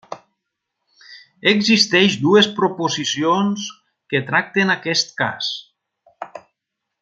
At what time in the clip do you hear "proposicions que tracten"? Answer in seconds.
2.61-4.77